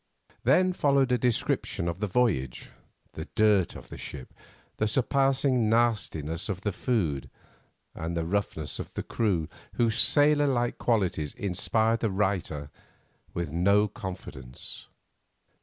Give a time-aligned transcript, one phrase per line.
[0.43, 2.71] Then followed a description of the voyage,
[3.13, 4.33] the dirt of the ship,
[4.77, 7.29] the surpassing nastiness of the food,
[7.93, 12.71] and the roughness of the crew, whose sailor like qualities inspired the writer
[13.35, 14.87] with no confidence.